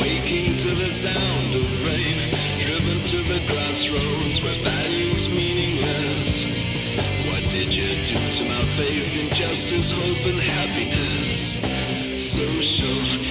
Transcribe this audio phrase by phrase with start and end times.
[0.00, 2.30] Waking to the sound of rain.
[2.60, 6.44] Driven to the crossroads where value's meaningless.
[7.26, 11.56] What did you do to my faith in justice, hope, and happiness?
[12.22, 13.27] Social,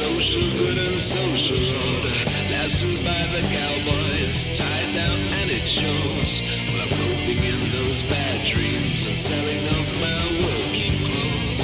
[0.00, 2.16] social good and social order.
[2.52, 6.40] Lassoed by the cowboys, tied down, and it shows.
[6.68, 11.60] Well, I'm roping in those bad dreams and selling off my working clothes.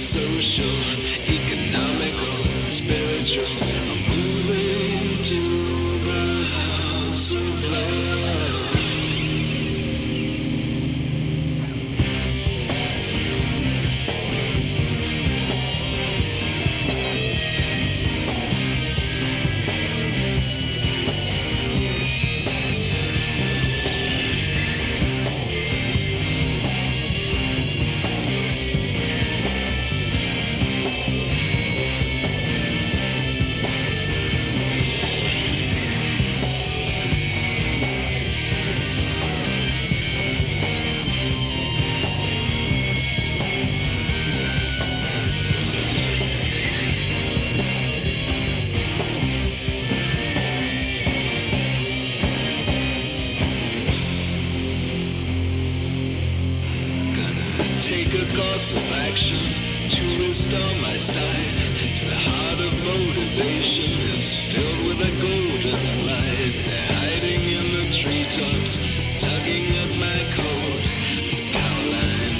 [0.00, 0.78] Social,
[1.28, 3.52] economical, spiritual.
[3.90, 4.03] I'm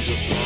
[0.09, 0.44] of life.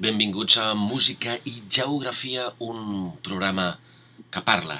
[0.00, 3.74] Benvinguts a Música i Geografia, un programa
[4.32, 4.78] que parla.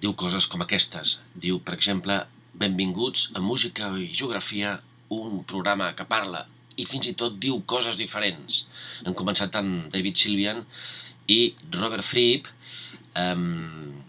[0.00, 1.18] Diu coses com aquestes.
[1.36, 2.16] Diu, per exemple,
[2.56, 4.78] benvinguts a Música i Geografia,
[5.12, 6.46] un programa que parla.
[6.80, 8.62] I fins i tot diu coses diferents.
[9.04, 10.64] Hem començat amb David Sylvian
[11.28, 11.40] i
[11.76, 12.48] Robert Fripp,
[13.20, 14.00] um,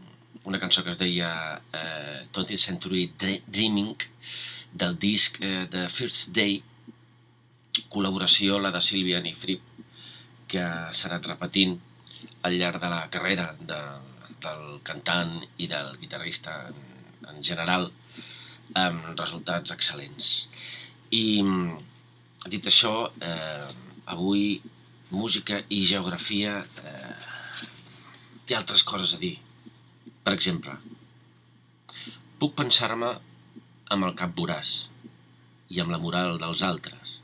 [0.48, 4.08] una cançó que es deia uh, 20th Century Dreaming,
[4.72, 6.62] del disc uh, The First Day,
[7.92, 9.69] col·laboració la de Sylvian i Fripp,
[10.52, 11.78] que s'ha anat repetint
[12.48, 13.80] al llarg de la carrera de,
[14.44, 16.80] del cantant i del guitarrista en,
[17.34, 17.90] en general,
[18.80, 20.32] amb resultats excel·lents.
[21.16, 21.42] I
[22.48, 22.94] dit això,
[23.26, 23.70] eh,
[24.14, 24.60] avui
[25.10, 27.16] música i geografia eh,
[28.46, 29.36] té altres coses a dir.
[30.24, 30.76] Per exemple,
[32.40, 33.16] puc pensar-me
[33.94, 34.76] amb el cap voràs
[35.70, 37.18] i amb la moral dels altres,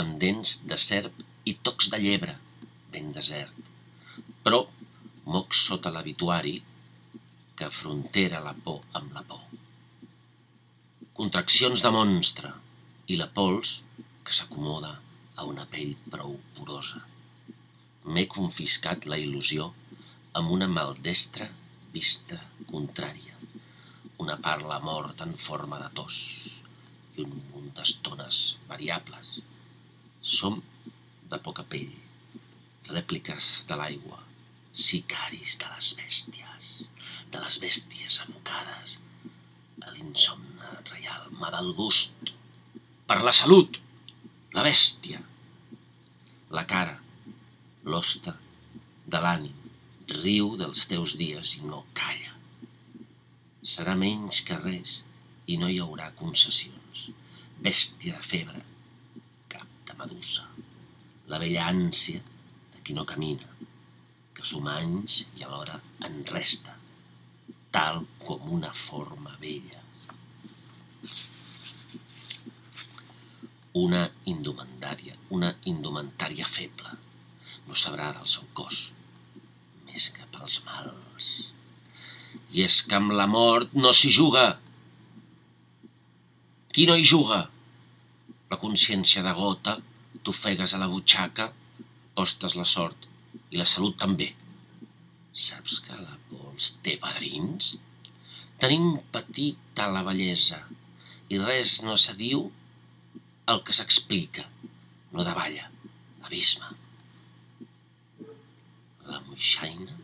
[0.00, 2.36] amb dents de serp i tocs de llebre,
[2.92, 3.70] ben desert.
[4.44, 4.62] Però
[5.34, 6.56] moc sota l'habituari
[7.58, 9.42] que frontera la por amb la por.
[11.18, 12.52] Contraccions de monstre
[13.12, 13.80] i la pols
[14.24, 14.92] que s'acomoda
[15.36, 17.02] a una pell prou porosa.
[18.12, 19.68] M'he confiscat la il·lusió
[20.40, 21.48] amb una maldestra
[21.92, 22.38] vista
[22.70, 23.36] contrària,
[24.24, 26.18] una parla morta en forma de tos
[27.18, 29.34] i un munt d'estones variables.
[30.22, 30.62] Som
[31.32, 31.92] de poca pell,
[32.92, 34.20] rèpliques de l'aigua,
[34.86, 36.68] sicaris de les bèsties,
[37.32, 38.98] de les bèsties abocades
[39.82, 42.32] a l'insomne reial mà del gust.
[43.08, 43.78] Per la salut,
[44.56, 45.22] la bèstia,
[46.52, 46.98] la cara,
[47.88, 48.36] l'hoste
[49.14, 49.56] de l'ànim,
[50.20, 52.36] riu dels teus dies i no calla.
[53.74, 55.00] Serà menys que res
[55.48, 57.08] i no hi haurà concessions.
[57.62, 58.64] Bèstia de febre,
[59.52, 60.51] cap de medusa
[61.32, 62.20] la vella ànsia
[62.74, 63.48] de qui no camina,
[64.36, 66.74] que suma anys i alhora en resta,
[67.72, 69.80] tal com una forma vella.
[73.80, 76.92] Una indumentària, una indumentària feble,
[77.64, 78.82] no sabrà del seu cos,
[79.86, 81.30] més que pels mals.
[82.52, 84.44] I és que amb la mort no s'hi juga.
[86.76, 87.40] Qui no hi juga?
[88.52, 89.78] La consciència de gota
[90.24, 91.48] t'ofegues a la butxaca,
[92.16, 93.08] postes la sort
[93.50, 94.28] i la salut també.
[95.46, 97.74] Saps que la pols té padrins?
[98.62, 100.60] Tenim petita la bellesa
[101.32, 102.44] i res no se diu
[103.52, 104.44] el que s'explica,
[105.12, 105.66] no davalla,
[106.28, 106.68] abisme.
[109.08, 109.96] La moixaina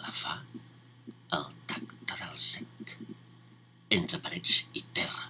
[0.00, 0.36] la fa
[1.36, 2.94] el tacte del sec,
[3.96, 5.26] entre parets i terra,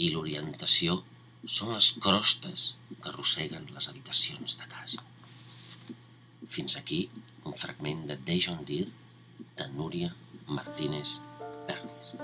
[0.00, 0.98] i l'orientació
[1.46, 5.02] són les crostes que arrosseguen les habitacions de casa.
[6.56, 7.00] Fins aquí
[7.46, 8.84] un fragment de Dejon Dir
[9.58, 10.14] de Núria
[10.46, 11.18] Martínez
[11.66, 12.14] Pernis.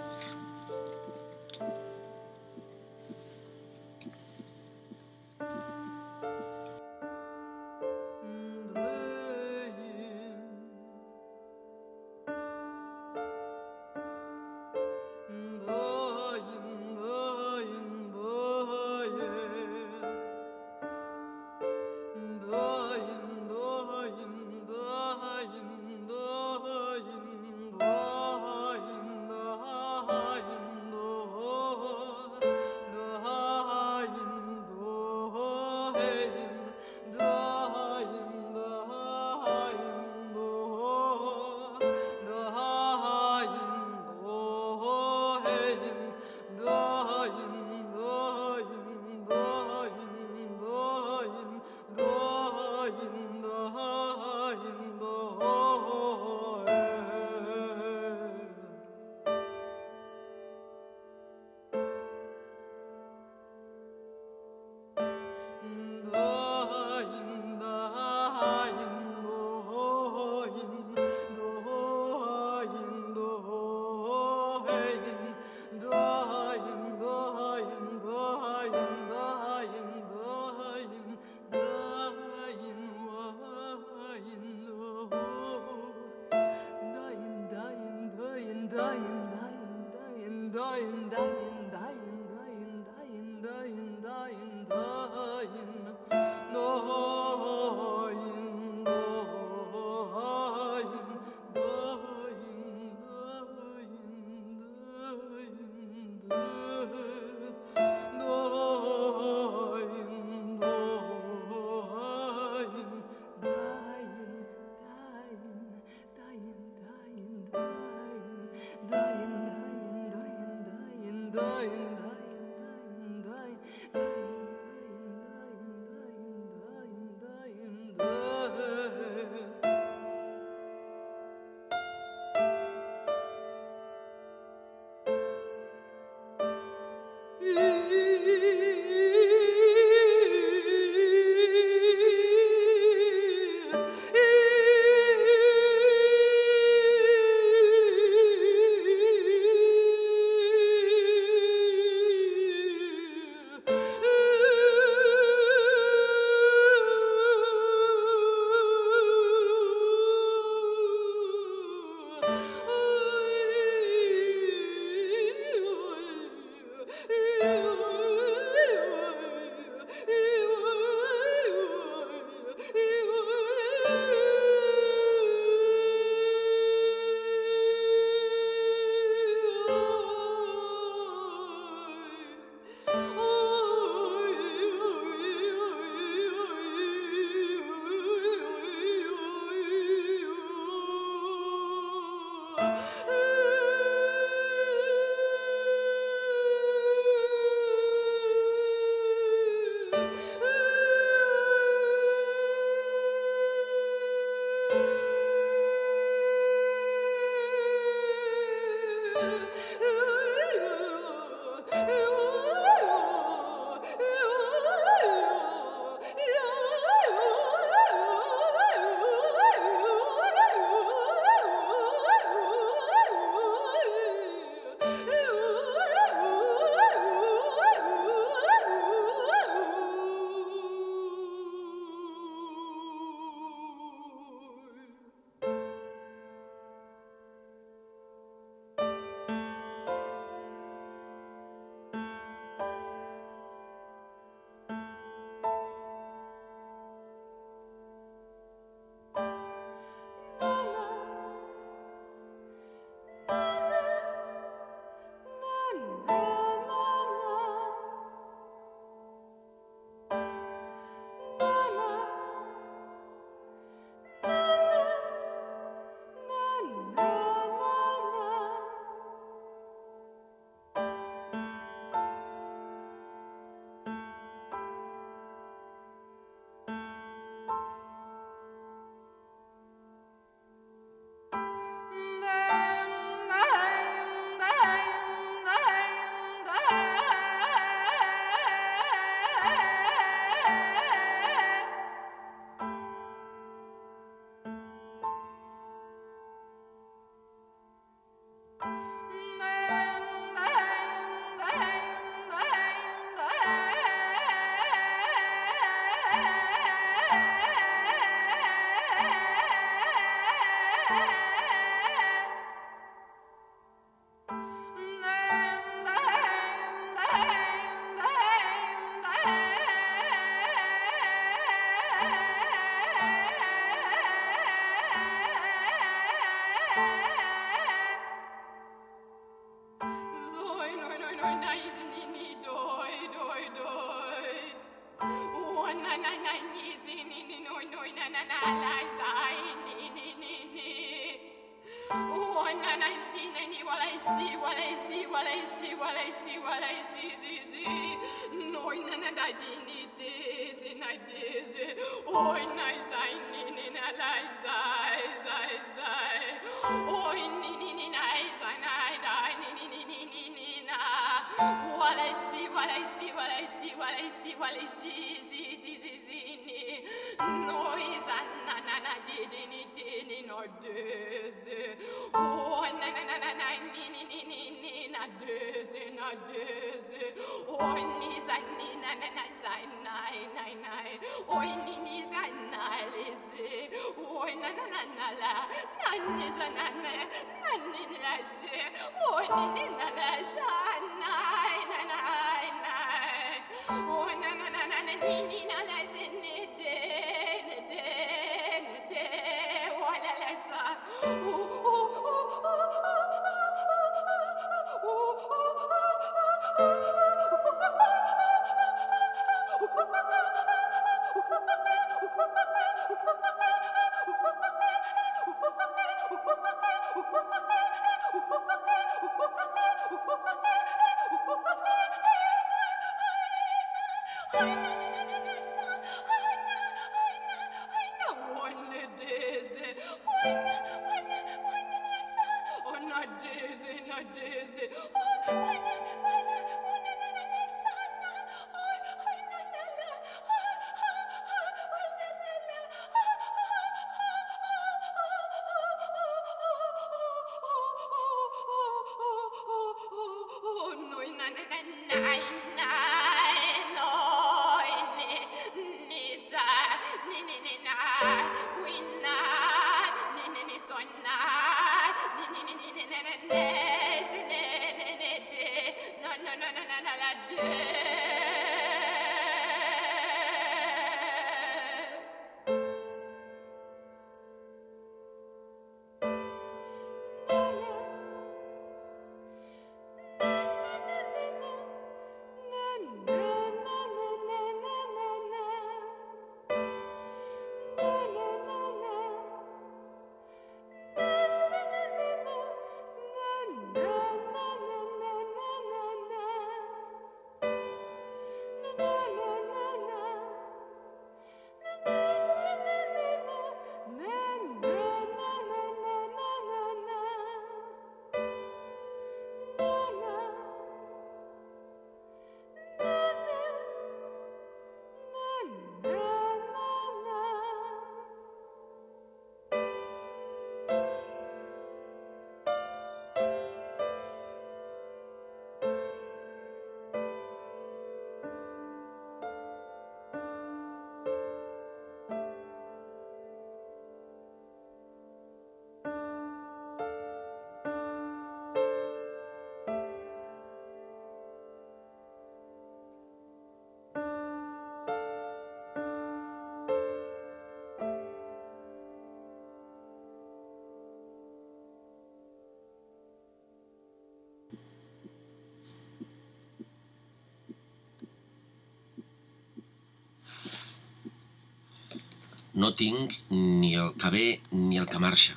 [562.62, 565.34] No tinc ni el que ve ni el que marxa.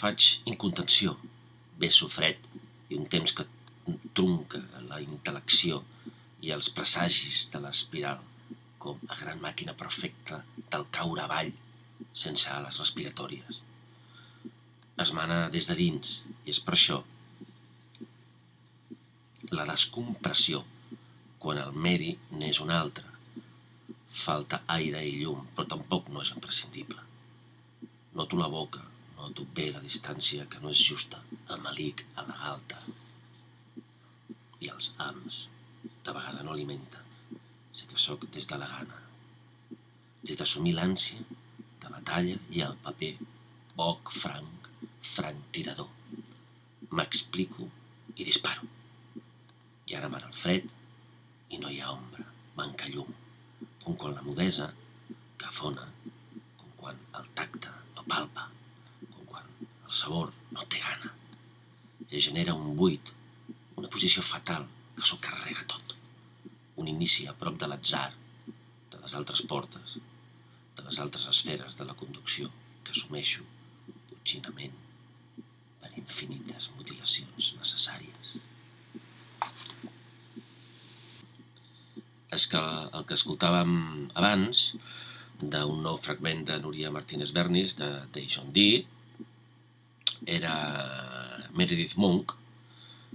[0.00, 1.14] Faig incontenció,
[1.80, 2.48] beso fred
[2.90, 3.46] i un temps que
[4.18, 5.80] trunca la intel·lecció
[6.44, 8.20] i els presagis de l'espiral,
[8.82, 10.40] com a gran màquina perfecta
[10.72, 11.52] del caure avall
[12.24, 13.60] sense ales respiratòries.
[15.04, 17.02] Es mana des de dins i és per això
[19.56, 20.64] la descompressió
[21.40, 23.09] quan el medi n'és un altre.
[24.10, 27.02] Falta aire i llum, però tampoc no és imprescindible.
[28.18, 28.82] Noto la boca,
[29.16, 32.80] noto bé la distància que no és justa, el malic a la galta.
[34.60, 35.44] I els ams,
[36.04, 37.04] de vegada no alimenta.
[37.70, 38.98] Sé que sóc des de la gana.
[40.26, 41.22] Des d'assumir l'ànsia
[41.80, 43.12] de batalla i el paper,
[43.78, 44.68] poc franc,
[45.14, 45.88] franc tirador.
[46.90, 47.70] M'explico
[48.16, 48.66] i disparo.
[49.86, 50.66] I ara mana el fred
[51.54, 52.26] i no hi ha ombra,
[52.58, 53.14] manca llum,
[53.90, 54.68] com quan la mudesa
[55.40, 55.82] cafona,
[56.58, 58.44] com quan el tacte no palpa,
[59.00, 61.10] com quan el sabor no té gana.
[62.06, 63.10] I genera un buit,
[63.80, 65.96] una posició fatal que s'ho carrega tot.
[66.78, 68.12] Un inici a prop de l'atzar,
[68.92, 69.96] de les altres portes,
[70.76, 72.46] de les altres esferes de la conducció
[72.84, 73.42] que assumeixo
[74.12, 74.78] botxinament
[75.82, 78.36] per infinites mutilacions necessàries.
[82.36, 83.72] És que el que escoltàvem
[84.20, 84.62] abans
[85.40, 88.66] d'un nou fragment de Núria Martínez Bernis de Dejon D
[90.26, 90.52] era
[91.56, 92.36] Meredith Monk,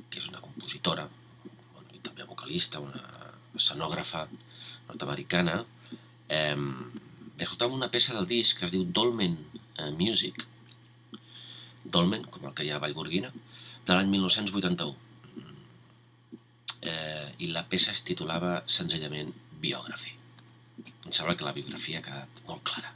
[0.09, 3.03] que és una compositora bueno, i també vocalista, una
[3.55, 4.25] escenògrafa
[4.89, 5.61] nord-americana,
[6.27, 6.57] eh,
[7.37, 9.37] escoltàvem una peça del disc que es diu Dolmen
[9.77, 10.43] eh, Music,
[11.85, 13.31] Dolmen, com el que hi ha a Vallgorguina,
[13.85, 15.04] de l'any 1981.
[16.85, 20.13] Eh, I la peça es titulava senzillament Biography.
[21.05, 22.91] Em sembla que la biografia ha quedat molt clara.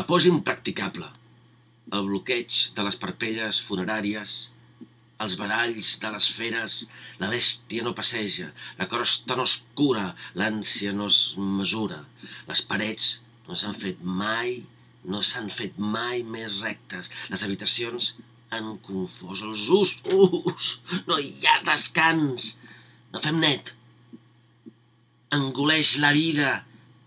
[0.00, 1.06] La és impracticable.
[1.96, 4.30] El bloqueig de les parpelles funeràries,
[5.24, 6.76] els badalls de les feres,
[7.20, 8.46] la bèstia no passeja,
[8.78, 10.04] la crosta no es cura,
[10.40, 11.18] l'ànsia no es
[11.58, 11.98] mesura,
[12.48, 13.10] les parets
[13.48, 14.56] no s'han fet mai,
[15.04, 18.14] no s'han fet mai més rectes, les habitacions
[18.56, 20.72] han confós els usos,
[21.10, 22.54] no hi ha descans,
[23.12, 23.74] no fem net.
[25.42, 26.56] Engoleix la vida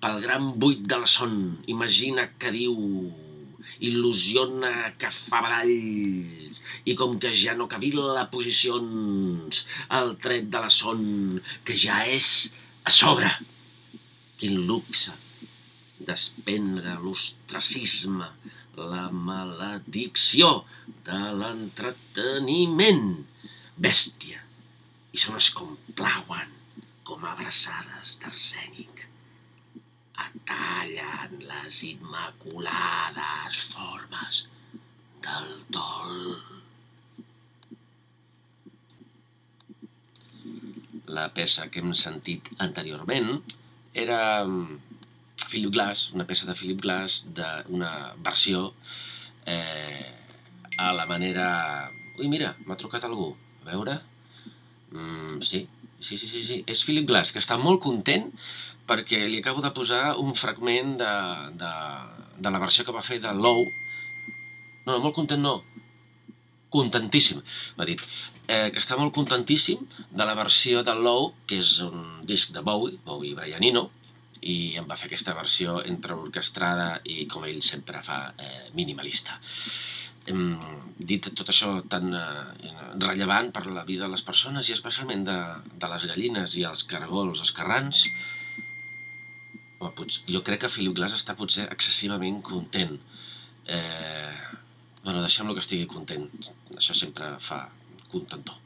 [0.03, 1.35] pel gran buit del son,
[1.71, 2.73] imagina que diu
[3.87, 6.59] il·lusiona que fa badalls
[6.91, 9.61] i com que ja no cavila posicions
[9.99, 11.05] el tret de la son
[11.63, 12.31] que ja és
[12.83, 13.29] a sobre.
[14.41, 15.15] Quin luxe
[16.09, 18.27] desprendre l'ostracisme,
[18.75, 20.51] la maledicció
[21.07, 23.07] de l'entreteniment.
[23.87, 24.43] Bèstia,
[25.15, 26.51] i se les complauen
[27.07, 29.07] com abraçades d'arsènic
[30.43, 34.47] atallen les immaculades formes
[35.23, 36.39] del dol.
[41.07, 43.37] La peça que hem sentit anteriorment
[43.93, 44.79] era mm,
[45.49, 48.73] Philip Glass, una peça de Philip Glass d'una versió
[49.45, 50.11] eh,
[50.77, 51.91] a la manera...
[52.17, 53.33] Ui, mira, m'ha trucat algú.
[53.63, 53.99] A veure...
[54.93, 55.67] Mm, sí,
[55.99, 56.59] sí, sí, sí, sí.
[56.69, 58.27] És Philip Glass, que està molt content
[58.89, 61.13] perquè li acabo de posar un fragment de,
[61.61, 61.71] de,
[62.43, 63.63] de la versió que va fer de Low.
[64.85, 65.61] No, molt content no.
[66.73, 67.41] Contentíssim,
[67.77, 68.01] m'ha dit.
[68.47, 72.63] Eh, que està molt contentíssim de la versió de Low, que és un disc de
[72.65, 73.87] Bowie, Bowie Brianino,
[74.43, 79.39] i em va fer aquesta versió entre orquestrada i, com ell sempre fa, eh, minimalista.
[80.27, 80.43] Hem
[80.97, 85.39] dit tot això tan eh, rellevant per la vida de les persones i especialment de,
[85.79, 88.05] de les gallines i els cargols escarrans,
[89.91, 92.95] Potser, jo crec que Philip Glass està potser excessivament content.
[93.67, 94.31] Eh,
[95.03, 96.29] bueno, deixem-lo que estigui content.
[96.77, 97.65] Això sempre fa
[98.11, 98.59] contentor.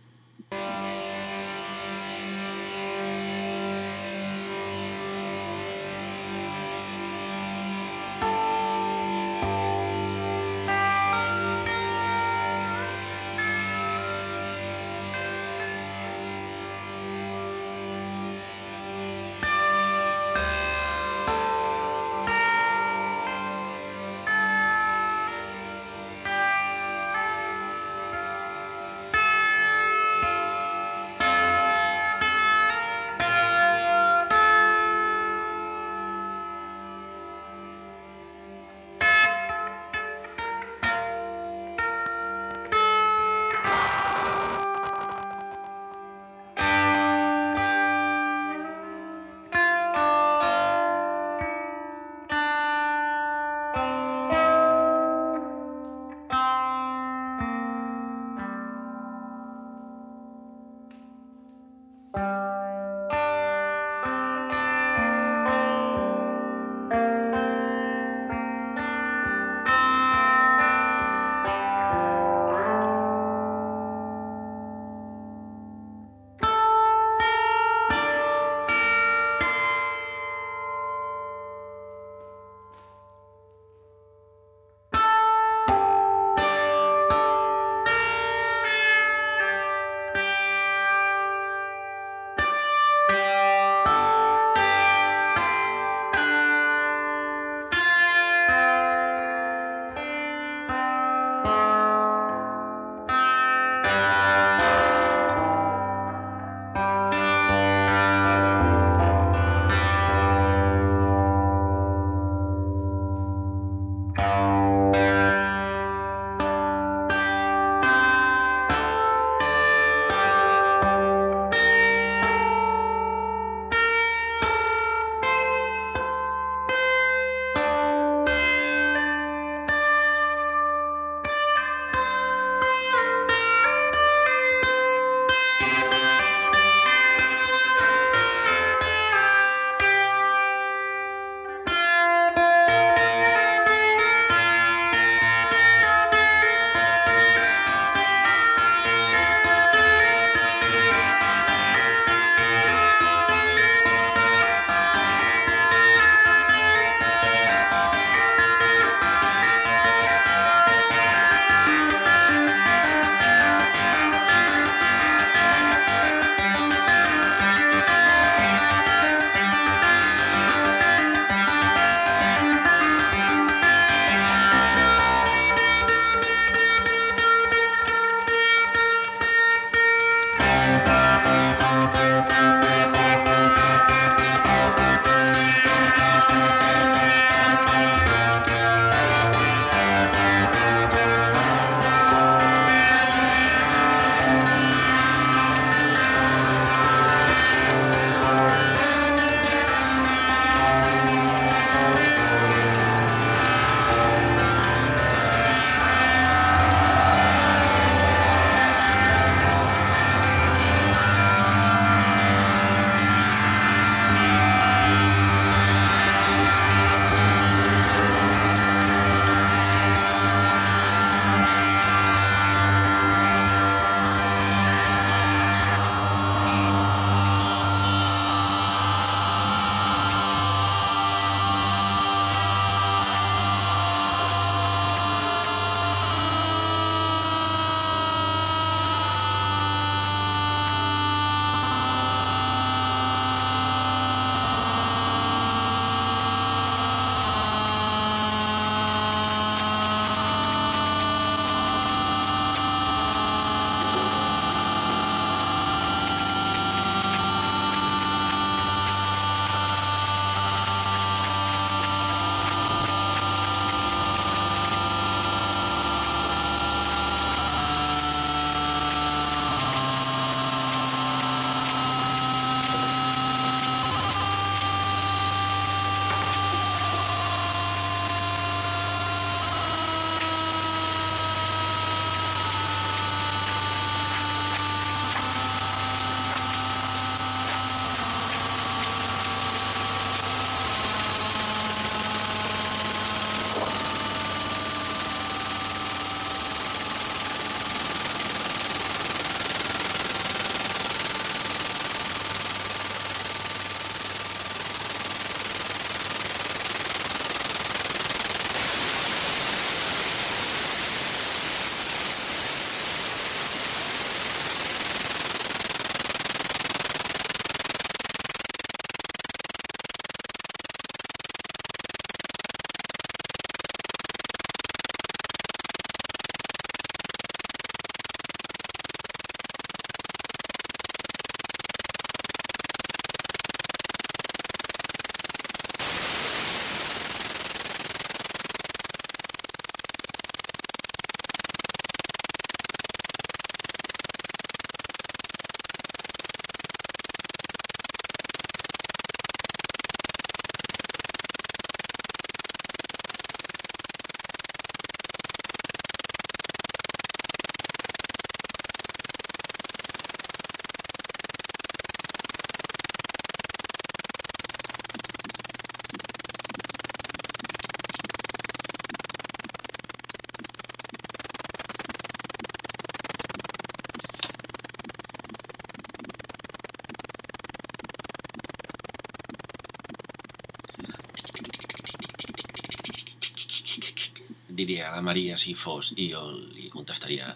[384.57, 387.33] Diria la Maria si fos i jo li contestaria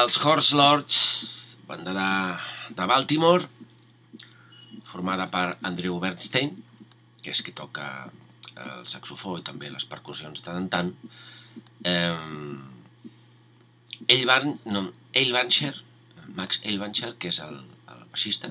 [0.00, 0.98] els Horse Lords
[1.68, 2.10] banda de,
[2.76, 3.48] de Baltimore
[4.90, 6.56] formada per Andrew Bernstein
[7.22, 7.86] que és qui toca
[8.60, 10.90] el saxofó i també les percussions tant en tant
[11.86, 12.16] eh,
[14.10, 15.74] Eilvan, no, Eilvancher
[16.34, 17.60] Max Eilvancher que és el,
[17.92, 18.50] el baixista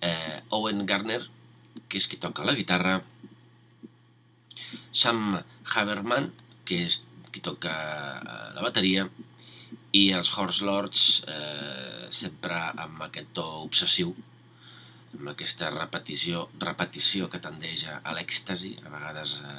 [0.00, 1.22] eh, Owen Garner
[1.88, 3.00] que és qui toca la guitarra
[4.92, 5.40] Sam
[5.74, 6.30] Haberman,
[6.68, 7.00] que és
[7.32, 9.06] qui toca eh, la bateria,
[9.96, 14.12] i els Horse Lords eh, sempre amb aquest to obsessiu,
[15.16, 19.58] amb aquesta repetició, repetició que tendeix a l'èxtasi, a vegades eh,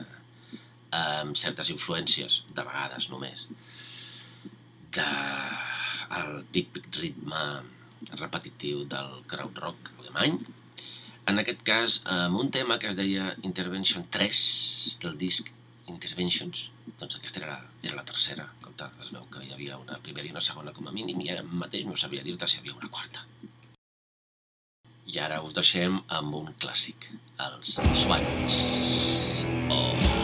[0.97, 3.47] amb certes influències, de vegades només,
[4.93, 5.07] de
[6.13, 7.45] el típic ritme
[8.19, 10.37] repetitiu del crowd rock alemany,
[11.27, 14.39] en aquest cas, amb un tema que es deia Intervention 3
[15.03, 15.51] del disc
[15.91, 16.67] Interventions,
[16.99, 18.47] doncs aquesta era, era la tercera.
[18.63, 21.31] Compte, es veu que hi havia una primera i una segona com a mínim i
[21.33, 23.25] ara mateix no sabia dir-te si hi havia una quarta.
[25.13, 27.09] I ara us deixem amb un clàssic,
[27.47, 28.61] els Swans.
[29.69, 30.22] Oh.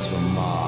[0.00, 0.67] 城堡